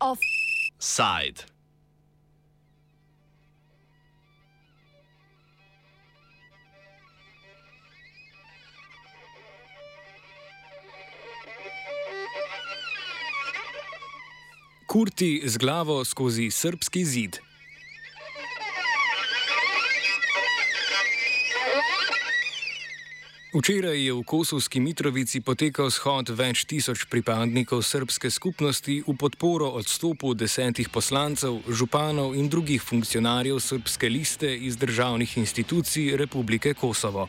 [0.00, 1.44] Offside.
[14.86, 17.53] Kurti z glavo skozi srpski zid.
[23.54, 30.34] Včeraj je v Kosovski Mitrovici potekal shod več tisoč pripadnikov srpske skupnosti v podporo odstopu
[30.34, 37.28] desetih poslancev, županov in drugih funkcionarjev srpske liste iz državnih institucij Republike Kosovo.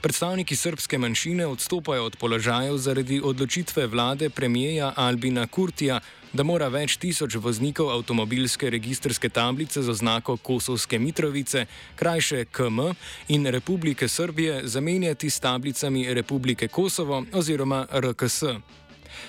[0.00, 6.00] Predstavniki srpske manjšine odstopajo od položajev zaradi odločitve vlade premijeja Albina Kurtija,
[6.32, 12.92] da mora več tisoč voznikov avtomobilske registrske tablice z oznako Kosovske Mitrovice, krajše KM
[13.28, 18.42] in Republike Srbije zamenjati s tablicami Republike Kosovo oziroma RKS.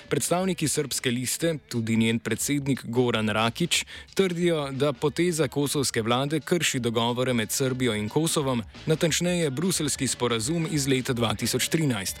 [0.08, 7.32] Predstavniki srpske liste, tudi njen predsednik Goran Rakič, trdijo, da poteza kosovske vlade krši dogovore
[7.32, 12.16] med Srbijo in Kosovom, natančneje bruselski sporazum iz leta 2013.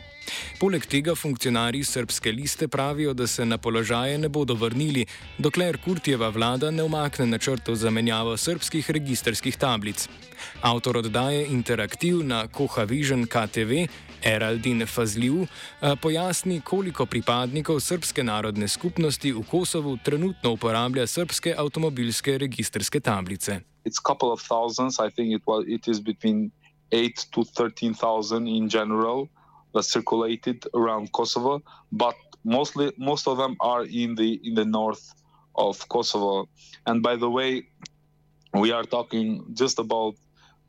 [0.60, 5.06] Poleg tega funkcionarji srpske liste pravijo, da se na položaje ne bodo vrnili,
[5.38, 10.08] dokler Kurtjeva vlada ne umakne načrtov za menjavo srpskih registrskih tablic.
[10.60, 13.86] Avtor oddaje Interaktiv na Koha Vision KTV
[14.22, 22.38] Eraldin Fazliv eh, pojasni, koliko pripadnikov srpske narodne skupnosti v Kosovu trenutno uporablja srpske avtomobilske
[22.38, 23.60] registrske tablice.
[23.84, 24.98] It's a couple of thousands.
[24.98, 25.64] I think it was.
[25.66, 26.50] It is between
[26.92, 29.28] eight to thirteen thousand in general
[29.74, 31.60] that circulated around Kosovo,
[31.92, 35.14] but mostly most of them are in the in the north
[35.54, 36.48] of Kosovo.
[36.86, 37.68] And by the way,
[38.54, 40.14] we are talking just about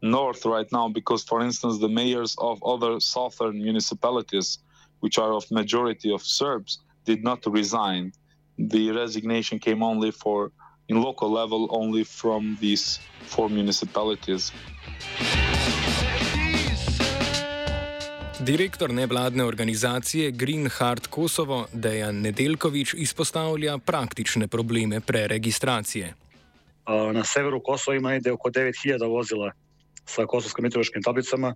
[0.01, 4.59] north right now because, for instance, the mayors of other southern municipalities,
[4.99, 8.11] which are of majority of Serbs, did not resign.
[8.57, 10.51] The resignation came only for
[10.87, 14.51] in local level only from these four municipalities.
[18.39, 26.13] Direktor nevladne organizacije Green Heart Kosovo Dejan Nedeljkovič izpostavlja praktične probleme preregistracije.
[27.13, 29.51] Na severu Kosova ima ide oko 9000 vozila
[30.09, 31.53] sa kosovskim meteorološkim tablicama.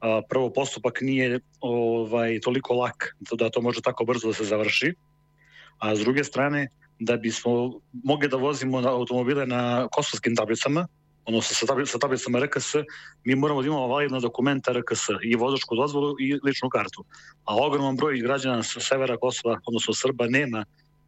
[0.00, 4.94] A, prvo, postupak nije ovaj, toliko lak da to može tako brzo da se završi.
[5.78, 6.68] A s druge strane,
[6.98, 10.86] da bismo mogli da vozimo na automobile na kosovskim tablicama,
[11.24, 12.74] odnosno sa, tablic, sa tablicama RKS,
[13.24, 17.04] mi moramo da imamo validna dokumenta RKS i vozačku dozvolu i ličnu kartu.
[17.44, 20.64] A ogroman broj građana sa severa Kosova, odnosno Srba, nema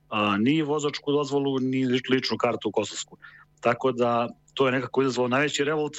[0.09, 3.17] a, ni vozačku dozvolu, ni ličnu kartu kosovsku.
[3.61, 5.97] Tako da to je nekako izazvalo najveći revolt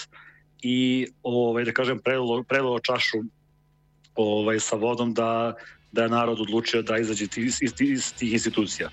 [0.64, 3.18] i ovaj, da kažem prelilo, prelilo čašu
[4.16, 5.54] ovaj, sa vodom da,
[5.92, 8.90] da je narod odlučio da izađe iz, iz, iz tih institucija.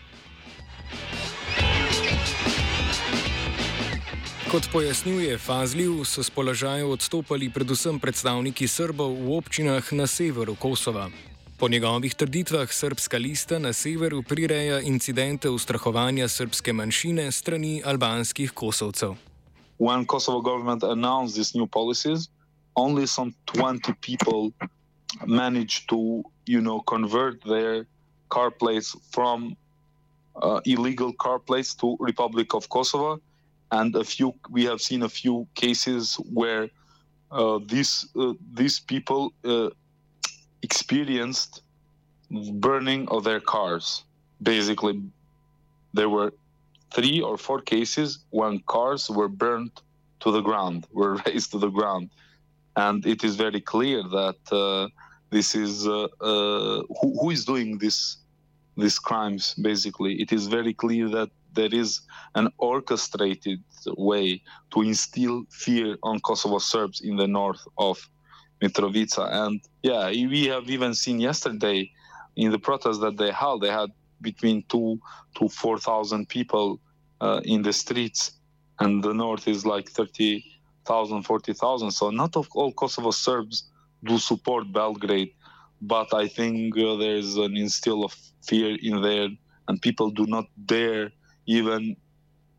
[4.51, 11.07] Kot pojasnjuje Fazljiv, so z položajev odstopali predvsem predstavniki Srbov v občinah na severu Kosova.
[11.59, 19.30] Po njegovih trditvah srpska lista na severu prireja incidente ustrahovanja srpske manjšine strani albanskih kosovcev.
[19.81, 22.29] When Kosovo government announced these new policies,
[22.77, 24.53] only some 20 people
[25.25, 27.87] managed to, you know, convert their
[28.29, 29.57] car plates from
[30.37, 33.23] uh, illegal car plates to Republic of Kosovo,
[33.73, 36.69] and a few we have seen a few cases where
[37.31, 39.71] uh, these uh, these people uh,
[40.61, 41.63] experienced
[42.53, 44.05] burning of their cars.
[44.43, 45.01] Basically,
[45.95, 46.33] they were
[46.93, 49.73] three or four cases when cars were burned
[50.21, 52.11] to the ground, were razed to the ground,
[52.77, 54.89] and it is very clear that uh,
[55.31, 58.17] this is uh, uh, who, who is doing this
[58.77, 59.55] these crimes.
[59.55, 62.01] Basically, it is very clear that there is
[62.35, 63.63] an orchestrated
[63.97, 67.99] way to instill fear on Kosovo Serbs in the north of
[68.63, 71.91] Mitrovica, and yeah, we have even seen yesterday
[72.37, 73.91] in the protests that they held, they had
[74.21, 75.01] between two
[75.37, 76.81] to four thousand people
[77.21, 78.33] uh, in the streets,
[78.79, 81.91] and the north is like 30,000, 40,000.
[81.91, 83.65] So not of all Kosovo Serbs
[84.05, 85.33] do support Belgrade,
[85.83, 89.29] but I think uh, there's an instill of fear in there,
[89.69, 91.13] and people do not dare
[91.47, 91.97] even,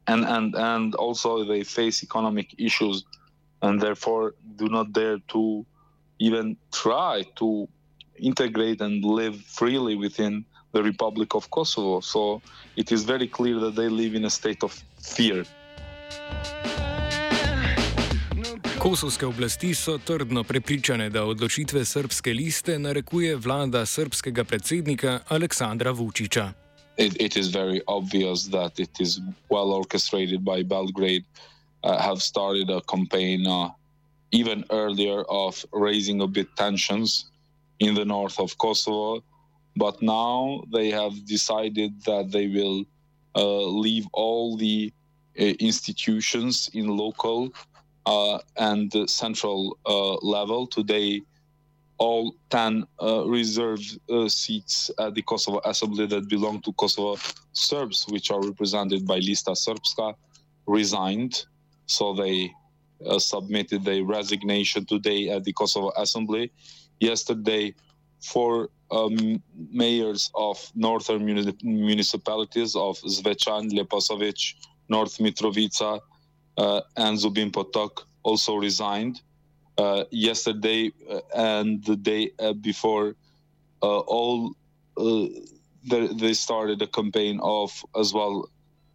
[0.07, 3.04] and and and also they face economic issues,
[3.62, 5.66] and therefore do not dare to
[6.19, 7.68] even try to
[8.18, 12.01] integrate and live freely within the Republic of Kosovo.
[12.01, 12.41] So
[12.75, 14.83] it is very clear that they live in a state of
[15.15, 15.45] fear.
[18.79, 26.53] Kosovske oblasti so trdno prepričane, da odločitve srpske liste narekuje vlada srpskega predsednika Aleksandra Vučiča.
[26.97, 29.19] It, it is very obvious that it is
[29.50, 31.25] well orchestrated by Belgrade,
[31.83, 33.69] uh, have started a campaign uh,
[34.31, 37.25] even earlier of raising a bit tensions
[37.79, 39.23] in the north of Kosovo.
[39.75, 42.85] But now they have decided that they will
[43.35, 44.91] uh, leave all the
[45.39, 47.53] uh, institutions in local
[48.06, 49.77] uh, and central
[50.21, 50.68] level.
[50.68, 51.21] Today,
[52.01, 57.15] all 10 uh, reserved uh, seats at the Kosovo Assembly that belong to Kosovo
[57.53, 60.15] Serbs, which are represented by Lista Srpska,
[60.65, 61.45] resigned.
[61.85, 62.51] So they
[63.06, 66.51] uh, submitted their resignation today at the Kosovo Assembly.
[67.00, 67.75] Yesterday,
[68.21, 69.41] four um,
[69.71, 74.56] mayors of northern muni- municipalities of Zvečan, Leposovic,
[74.89, 76.00] North Mitrovica,
[76.57, 79.21] uh, and Zubin Potok also resigned.
[79.77, 83.15] Uh, yesterday uh, and the day uh, before,
[83.81, 84.53] uh, all
[84.97, 88.47] they, they started a campaign of as well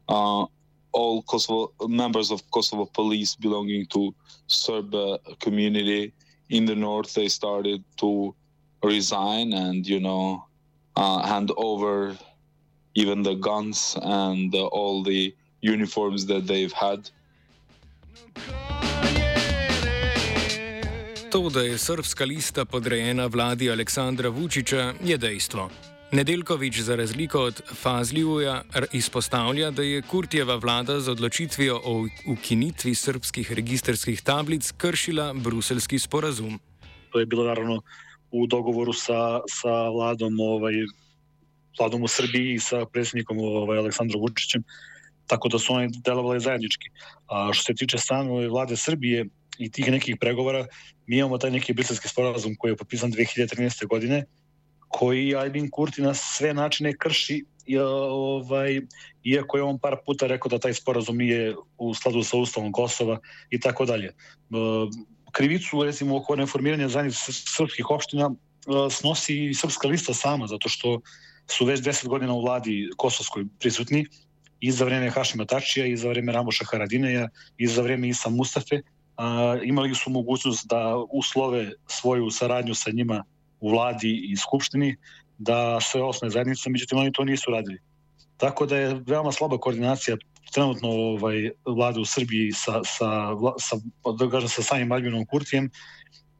[0.08, 4.14] all Kosovo members of Kosovo police belonging to
[4.46, 4.94] Serb
[5.40, 6.12] community
[6.50, 7.12] in the north.
[7.14, 8.34] They started to
[8.87, 10.43] resign and you know
[10.97, 12.17] uh, hand over
[12.94, 17.11] even the guns and uh, all the uniforms that they've had.
[21.31, 25.71] To, da je srpska lista podrejena vladi Aleksandra Vučiča, je dejstvo.
[26.12, 28.62] Nedeljkovič za razliko od Fazlijuja
[28.93, 36.61] izpostavlja, da je Kurtjeva vlada z odločitvijo o ukinitvi srpskih registrskih tablic kršila bruselski sporazum.
[37.12, 37.83] To je bilo naravno
[38.32, 40.75] v dogovoru sa, sa vladom, ovaj,
[41.78, 44.64] vladom u Srbiji i sa predsjednikom ovaj, Aleksandrom Vučićem,
[45.26, 46.90] tako da su oni delovali zajednički.
[47.26, 49.26] A što se tiče strane vlade Srbije
[49.58, 50.67] i tih nekih pregovora,
[51.06, 53.87] mi imamo taj neki briselski sporazum koji je potpisan 2013.
[53.87, 54.25] godine,
[54.88, 57.44] koji Albin Kurti na sve načine krši
[58.11, 58.81] ovaj,
[59.25, 63.19] iako je on par puta rekao da taj sporazum nije u skladu sa ustavom Kosova
[63.50, 64.12] i tako dalje.
[65.32, 68.31] Krivicu, recimo, oko reformiranja zajednice srpskih opština
[68.90, 71.00] snosi i srpska lista sama, zato što
[71.50, 74.06] su već deset godina u vladi kosovskoj prisutni
[74.61, 77.28] i za vreme Hašima Tačija, i za vreme Ramoša Haradineja,
[77.58, 78.81] i za vreme Isa Mustafe,
[79.17, 83.25] a, imali su mogućnost da uslove svoju saradnju sa njima
[83.61, 84.96] u vladi i skupštini,
[85.38, 87.78] da se osnoje zajednica, međutim oni to nisu radili.
[88.37, 90.17] Tako da je veoma slaba koordinacija
[90.53, 93.77] trenutno ovaj, vlade u Srbiji sa, sa, sa,
[94.19, 95.71] da kažem, sa samim Albinom Kurtijem,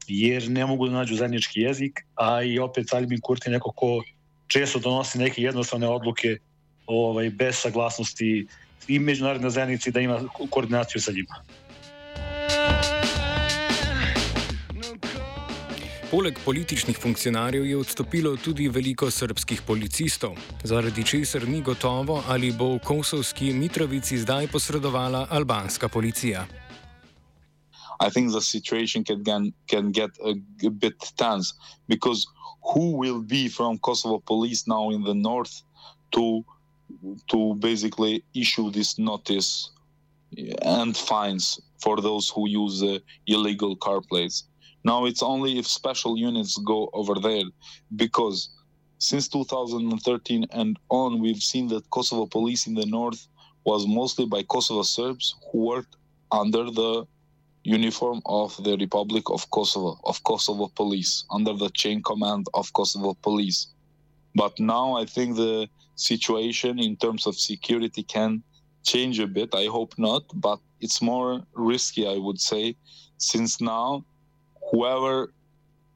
[0.07, 4.03] jer ne mogu da nađu zajednički jezik, a i opet Albin Kurti neko ko
[4.47, 6.37] često donosi neke jednostavne odluke
[6.85, 8.47] ovaj, bez saglasnosti
[8.87, 11.35] i međunarodne zajednice da ima koordinaciju sa njima.
[16.11, 22.69] Poleg političnih funkcionarjev je odstopilo tudi veliko srpskih policistov, zaradi česar ni gotovo, ali bo
[22.75, 26.45] v Kosovski Mitrovici zdaj posredovala albanska policija.
[27.99, 30.31] I think the situation can, can, can get a,
[30.67, 31.53] a bit tense
[31.89, 32.25] because
[32.63, 35.61] who will be from Kosovo police now in the north
[36.11, 36.45] to
[37.27, 39.71] to basically issue this notice
[40.61, 44.47] and fines for those who use uh, illegal car plates?
[44.87, 47.47] Now it's only if special units go over there
[47.97, 48.37] because
[48.99, 53.27] since 2013 and on, we've seen that Kosovo police in the north
[53.65, 55.97] was mostly by Kosovo Serbs who worked
[56.31, 57.05] under the
[57.63, 63.13] uniform of the Republic of Kosovo, of Kosovo police, under the chain command of Kosovo
[63.21, 63.67] police.
[64.35, 68.41] But now I think the situation in terms of security can
[68.83, 69.49] change a bit.
[69.53, 72.77] I hope not, but it's more risky, I would say,
[73.17, 74.05] since now
[74.71, 75.33] whoever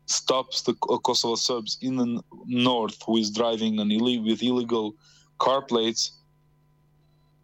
[0.07, 4.93] stops the Kosovo Serbs in the north who is driving an Ill- with illegal
[5.39, 6.11] car plates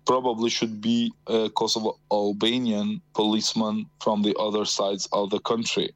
[0.06, 5.94] probably should be a Kosovo Albanian policeman from the other sides of the country.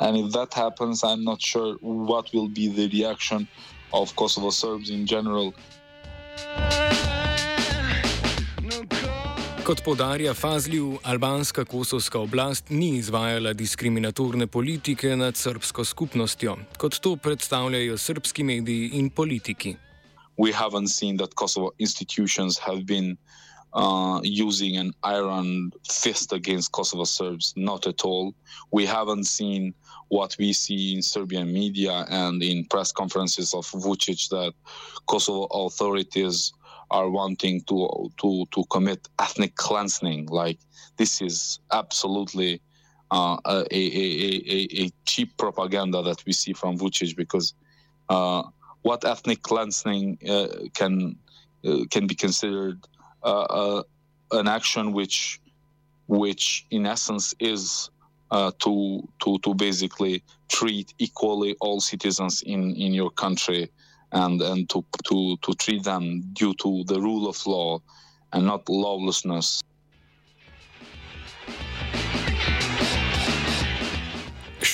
[0.00, 3.48] And if that happens, I'm not sure what will be the reaction
[3.92, 5.54] of Kosovo Serbs in general.
[9.64, 17.16] Kot podarja Fazljiv, albanska kosovska oblast ni izvajala diskriminatorne politike nad srpsko skupnostjo, kot to
[17.16, 19.76] predstavljajo srpski mediji in politiki.
[20.36, 23.16] We haven't seen that Kosovo institutions have been
[23.72, 25.70] uh, using an iron
[26.02, 27.54] fist against Kosovo Serbs.
[27.56, 28.34] Not at all.
[28.72, 29.72] We haven't seen
[30.08, 34.52] what we see in Serbian media and in press conferences of Vucic that
[35.06, 36.52] Kosovo authorities
[36.90, 40.26] are wanting to to to commit ethnic cleansing.
[40.26, 40.58] Like
[40.96, 42.60] this is absolutely
[43.10, 43.84] uh, a, a,
[44.56, 47.54] a, a, cheap propaganda that we see from Vucic because
[48.08, 48.42] uh,
[48.82, 51.16] what ethnic cleansing uh, can
[51.64, 52.86] uh, can be considered
[53.22, 53.82] uh, uh,
[54.32, 55.40] an action which
[56.08, 57.90] which in essence is
[58.58, 63.70] to to to basically treat equally all citizens in in your country
[64.14, 67.80] and and to to to treat them due to the rule of law
[68.32, 69.60] and not lawlessness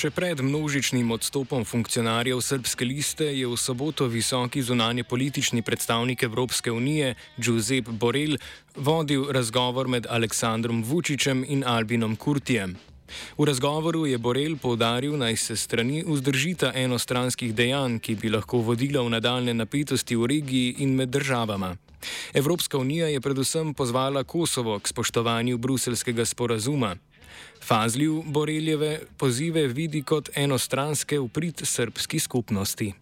[0.01, 6.73] Še pred množičnim odstopom funkcionarjev srpske liste je v soboto visoki zunanje politični predstavnik Evropske
[6.73, 8.39] unije Giuseppe Borrell
[8.75, 12.73] vodil razgovor med Aleksandrom Vučićem in Albinom Kurtijem.
[13.37, 19.01] V razgovoru je Borel povdaril, naj se strani vzdržita enostranskih dejanj, ki bi lahko vodila
[19.01, 21.75] v nadaljne napetosti v regiji in med državama.
[22.33, 26.95] Evropska unija je predvsem pozvala Kosovo k spoštovanju bruselskega sporazuma.
[27.61, 32.93] Fazljiv Boreljeve pozive vidi kot enostranske uprit srpski skupnosti.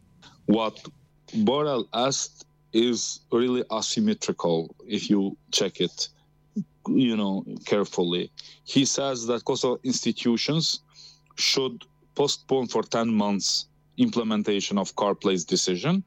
[0.48, 0.90] What
[1.34, 6.10] Borel asked is really asymmetrical if you check it
[6.98, 8.32] you know carefully
[8.64, 10.82] he says that Kosovo institutions
[11.36, 11.84] should
[12.16, 13.68] postpone for 10 months
[13.98, 16.04] implementation of CarPlay's decision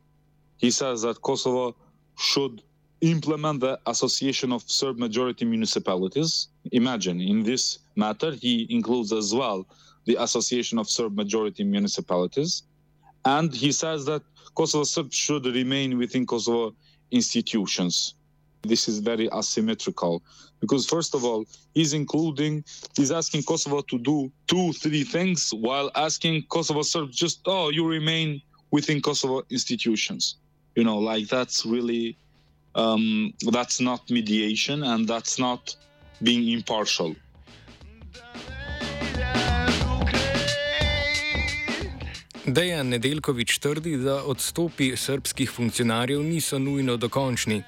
[0.56, 1.74] he says that Kosovo
[2.18, 2.62] should
[3.02, 6.48] implement the Association of Serb Majority Municipalities.
[6.70, 9.66] Imagine, in this matter, he includes as well
[10.06, 12.62] the Association of Serb Majority Municipalities.
[13.24, 14.22] And he says that
[14.54, 16.74] Kosovo Serbs should remain within Kosovo
[17.10, 18.14] institutions.
[18.62, 20.22] This is very asymmetrical
[20.60, 22.64] because, first of all, he's including,
[22.96, 27.86] he's asking Kosovo to do two, three things while asking Kosovo Serbs just, oh, you
[27.86, 28.40] remain
[28.70, 30.36] within Kosovo institutions.
[30.76, 32.16] You know, like that's really
[32.74, 35.76] um, that's not mediation and that's not
[36.22, 37.14] being impartial.
[42.46, 47.62] Dejan Nedeljkovič trdi, da odstopi srpskih funkcionarjev niso nujno dokončni.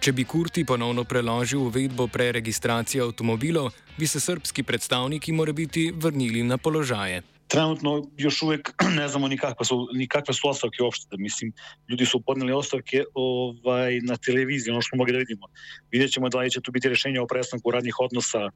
[0.00, 3.66] Če bi Kurti ponovno preložil uvedbo preregistracije avtomobilov,
[3.98, 7.20] bi se srpski predstavniki morebiti vrnili na položaje.
[7.48, 11.16] trenutno još uvek ne znamo ni kakve su, ni kakve su ostavke uopšte.
[11.18, 11.52] Mislim,
[11.88, 15.46] ljudi su podneli ostavke ovaj, na televiziji, ono što mogli da vidimo.
[15.92, 18.48] Vidjet ćemo da li će tu biti rešenje o prestanku radnih odnosa,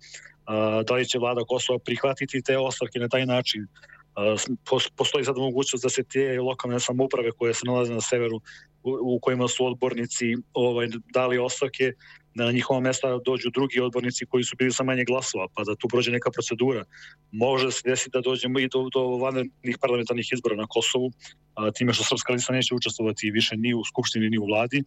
[0.87, 3.67] da li će vlada Kosova prihvatiti te ostavke na taj način.
[4.97, 8.41] Postoji sad mogućnost da se te lokalne samouprave koje se nalaze na severu
[8.83, 11.93] u kojima su odbornici ovaj, dali ostavke,
[12.35, 15.77] da na njihova mesta dođu drugi odbornici koji su bili sa manje glasova, pa da
[15.77, 16.85] tu prođe neka procedura.
[17.33, 21.11] Može se desiti da dođemo i do, do vanrednih parlamentarnih izbora na Kosovu,
[21.55, 24.83] a, time što Srpska lista neće učestvovati više ni u Skupštini ni u vladi,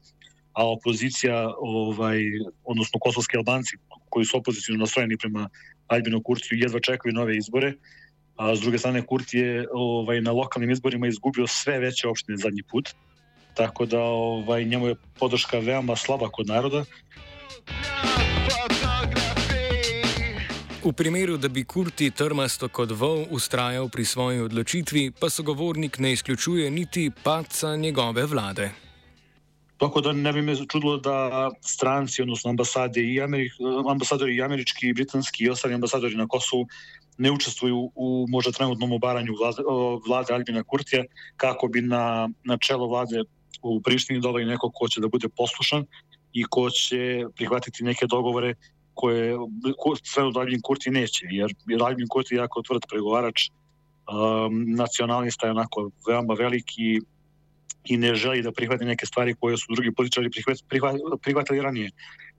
[0.53, 2.19] a opozicija, ovaj,
[2.63, 3.77] odnosno kosovski albanci
[4.09, 5.49] koji su opozicijno nastrojeni prema
[5.87, 7.73] Albinu Kurtiju jedva čekaju nove izbore,
[8.37, 12.63] a s druge strane Kurti je ovaj, na lokalnim izborima izgubio sve veće opštine zadnji
[12.71, 12.89] put,
[13.53, 16.85] tako da ovaj, njemu je podrška veoma slaba kod naroda
[20.87, 26.13] V primeru, da bi Kurti trmasto kot vol ustrajal pri svoji odločitvi, pa sogovornik ne
[26.13, 28.86] izključuje niti paca njegove vlade.
[29.77, 33.51] Tako da ne bi me čudilo da stranci, odnosno ambasade i Amerik,
[33.89, 36.67] ambasadori i američki, i britanski i ostali ambasadori na Kosovu
[37.17, 39.63] ne učestvuju u možda trenutnom obaranju vlade,
[40.07, 41.03] vlade Albina Kurtija
[41.37, 43.23] kako bi na, na čelo vlade
[43.61, 45.85] u Prištini doveli neko ko će da bude poslušan
[46.33, 48.53] i ko će prihvatiti neke dogovore
[48.93, 49.35] koje
[50.03, 55.47] sve od Albin Kurti neće, jer, jer Albin Kurti je jako tvrd pregovarač, um, nacionalista
[55.47, 56.99] je onako veoma veliki
[57.89, 61.91] i ne želi da prihvati neke stvari koje su drugi političari prihvat, prihvat, prihvatili ranije,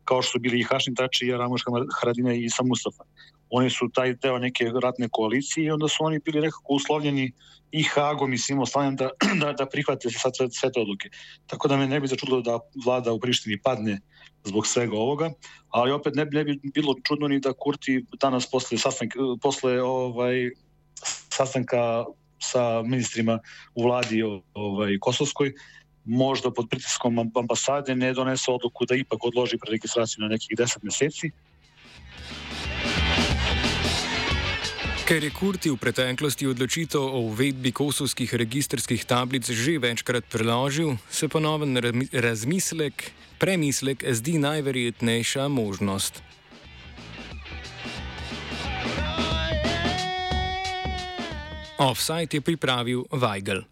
[0.04, 1.62] kao što su bili i Hašin Tači i Ramoš
[2.00, 3.04] Haradina i Isa Mustafa.
[3.50, 7.32] Oni su taj deo neke ratne koalicije i onda su oni bili nekako uslovljeni
[7.70, 9.10] i Hagom i svim ostalim da,
[9.42, 11.08] da, da prihvate sad sve, sve te odluke.
[11.46, 14.00] Tako da me ne bi začudilo da vlada u Prištini padne
[14.44, 15.30] zbog svega ovoga,
[15.68, 20.50] ali opet ne, ne bi bilo čudno ni da Kurti danas posle, sastanka, posle ovaj,
[21.30, 22.04] sastanka
[22.38, 23.38] sa ministrima
[23.74, 24.22] u vladi
[24.54, 25.52] ovaj, Kosovskoj
[26.04, 31.30] možda pod pritiskom ambasade ne donese odluku da ipak odloži preregistraciju na nekih 10 meseci,
[35.08, 41.32] Ker je Kurti v preteklosti odločitev o uvedbi kosovskih registrskih tablic že večkrat preložil, se
[41.32, 41.80] ponoven
[42.12, 43.08] razmislek,
[43.40, 46.20] premislek zdi najverjetnejša možnost.
[51.78, 53.62] Offside je pripravil Weigel.